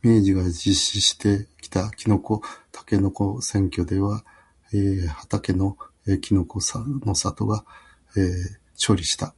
[0.00, 2.40] 明治が実施したきのこ、
[2.72, 4.24] たけのこ総選挙では
[5.28, 7.66] たけのこの里が
[8.74, 9.34] 勝利した。